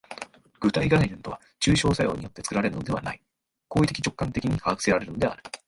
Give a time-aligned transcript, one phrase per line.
[0.59, 3.21] 具体概念とは抽象作用によって作られるのではない、
[3.67, 5.43] 行為的直観的に把握せられるのである。